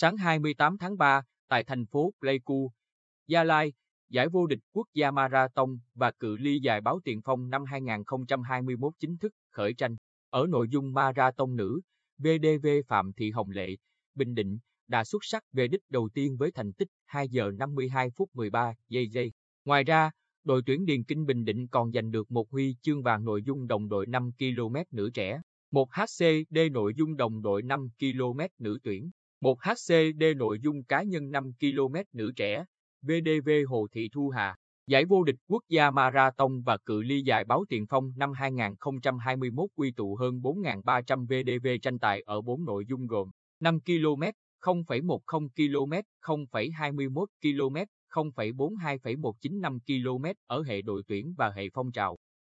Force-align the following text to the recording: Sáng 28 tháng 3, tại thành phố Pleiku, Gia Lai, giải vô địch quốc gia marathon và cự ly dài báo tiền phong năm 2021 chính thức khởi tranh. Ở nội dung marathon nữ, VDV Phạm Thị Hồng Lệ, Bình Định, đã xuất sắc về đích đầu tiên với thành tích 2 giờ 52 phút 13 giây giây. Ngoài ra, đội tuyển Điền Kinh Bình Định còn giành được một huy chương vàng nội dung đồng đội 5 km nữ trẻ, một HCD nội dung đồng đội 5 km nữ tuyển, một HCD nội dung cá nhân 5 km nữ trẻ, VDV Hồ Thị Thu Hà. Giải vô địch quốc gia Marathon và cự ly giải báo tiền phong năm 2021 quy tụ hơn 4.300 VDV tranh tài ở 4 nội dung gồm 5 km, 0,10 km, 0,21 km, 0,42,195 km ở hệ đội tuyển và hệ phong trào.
Sáng 0.00 0.16
28 0.16 0.78
tháng 0.78 0.98
3, 0.98 1.22
tại 1.48 1.64
thành 1.64 1.86
phố 1.86 2.12
Pleiku, 2.20 2.70
Gia 3.26 3.44
Lai, 3.44 3.72
giải 4.08 4.28
vô 4.28 4.46
địch 4.46 4.58
quốc 4.72 4.86
gia 4.94 5.10
marathon 5.10 5.78
và 5.94 6.10
cự 6.10 6.36
ly 6.36 6.58
dài 6.62 6.80
báo 6.80 7.00
tiền 7.04 7.20
phong 7.24 7.50
năm 7.50 7.64
2021 7.64 8.92
chính 8.98 9.18
thức 9.18 9.32
khởi 9.50 9.74
tranh. 9.74 9.96
Ở 10.30 10.46
nội 10.48 10.68
dung 10.68 10.92
marathon 10.92 11.56
nữ, 11.56 11.80
VDV 12.18 12.66
Phạm 12.86 13.12
Thị 13.12 13.30
Hồng 13.30 13.50
Lệ, 13.50 13.76
Bình 14.14 14.34
Định, 14.34 14.58
đã 14.88 15.04
xuất 15.04 15.24
sắc 15.24 15.44
về 15.52 15.68
đích 15.68 15.80
đầu 15.88 16.08
tiên 16.14 16.36
với 16.36 16.52
thành 16.52 16.72
tích 16.72 16.88
2 17.06 17.28
giờ 17.28 17.50
52 17.58 18.10
phút 18.10 18.30
13 18.34 18.74
giây 18.88 19.08
giây. 19.08 19.32
Ngoài 19.64 19.84
ra, 19.84 20.10
đội 20.44 20.62
tuyển 20.66 20.84
Điền 20.84 21.04
Kinh 21.04 21.26
Bình 21.26 21.44
Định 21.44 21.68
còn 21.68 21.92
giành 21.92 22.10
được 22.10 22.30
một 22.30 22.50
huy 22.50 22.76
chương 22.82 23.02
vàng 23.02 23.24
nội 23.24 23.42
dung 23.42 23.66
đồng 23.66 23.88
đội 23.88 24.06
5 24.06 24.30
km 24.38 24.76
nữ 24.90 25.10
trẻ, 25.14 25.40
một 25.70 25.88
HCD 25.92 26.58
nội 26.72 26.94
dung 26.96 27.16
đồng 27.16 27.42
đội 27.42 27.62
5 27.62 27.88
km 27.98 28.40
nữ 28.58 28.78
tuyển, 28.82 29.10
một 29.40 29.58
HCD 29.62 30.24
nội 30.36 30.58
dung 30.62 30.84
cá 30.84 31.02
nhân 31.02 31.30
5 31.30 31.52
km 31.60 31.94
nữ 32.12 32.32
trẻ, 32.36 32.64
VDV 33.02 33.50
Hồ 33.68 33.86
Thị 33.92 34.08
Thu 34.12 34.28
Hà. 34.28 34.56
Giải 34.86 35.04
vô 35.04 35.24
địch 35.24 35.36
quốc 35.48 35.62
gia 35.68 35.90
Marathon 35.90 36.62
và 36.62 36.76
cự 36.76 37.02
ly 37.02 37.22
giải 37.22 37.44
báo 37.44 37.64
tiền 37.68 37.86
phong 37.88 38.12
năm 38.16 38.32
2021 38.32 39.70
quy 39.76 39.92
tụ 39.92 40.16
hơn 40.16 40.40
4.300 40.40 41.26
VDV 41.26 41.68
tranh 41.82 41.98
tài 41.98 42.22
ở 42.22 42.40
4 42.40 42.64
nội 42.64 42.84
dung 42.88 43.06
gồm 43.06 43.30
5 43.60 43.80
km, 43.80 44.22
0,10 44.62 45.48
km, 45.56 45.92
0,21 46.22 47.26
km, 47.42 47.76
0,42,195 48.10 49.78
km 49.86 50.24
ở 50.46 50.62
hệ 50.62 50.82
đội 50.82 51.02
tuyển 51.06 51.34
và 51.36 51.50
hệ 51.50 51.68
phong 51.74 51.92
trào. 51.92 52.16